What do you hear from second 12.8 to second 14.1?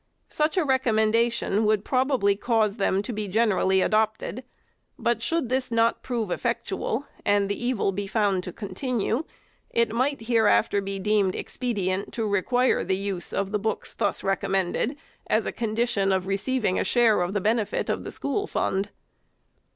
the use of the books